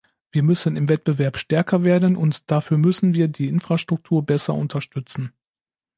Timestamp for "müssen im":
0.41-0.89